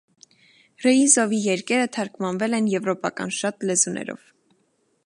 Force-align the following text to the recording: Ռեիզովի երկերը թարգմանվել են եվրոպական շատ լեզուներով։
Ռեիզովի 0.85 1.41
երկերը 1.43 1.91
թարգմանվել 1.99 2.59
են 2.61 2.71
եվրոպական 2.73 3.39
շատ 3.43 3.71
լեզուներով։ 3.71 4.27